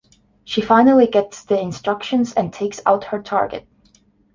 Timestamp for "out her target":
2.87-3.67